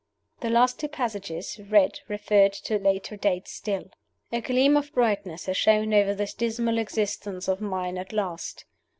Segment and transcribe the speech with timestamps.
[0.39, 3.91] The last two passages read referred to later dates still.
[4.31, 8.65] "A gleam of brightness has shone over this dismal existence of mine at last.